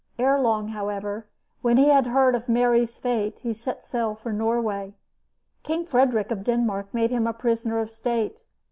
Ere 0.17 0.39
long, 0.41 0.69
however, 0.69 1.27
when 1.61 1.77
he 1.77 1.89
had 1.89 2.07
learned 2.07 2.35
of 2.35 2.49
Mary's 2.49 2.97
fate, 2.97 3.37
he 3.41 3.53
set 3.53 3.85
sail 3.85 4.15
for 4.15 4.33
Norway. 4.33 4.95
King 5.61 5.85
Frederick 5.85 6.31
of 6.31 6.43
Denmark 6.43 6.91
made 6.91 7.11
him 7.11 7.27
a 7.27 7.33
prisoner 7.33 7.77
of 7.77 7.91
state. 7.91 8.43